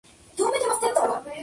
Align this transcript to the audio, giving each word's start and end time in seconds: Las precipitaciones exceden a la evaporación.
Las 0.03 0.11
precipitaciones 0.33 0.67
exceden 0.67 0.97
a 0.97 0.99
la 1.01 1.05
evaporación. 1.11 1.33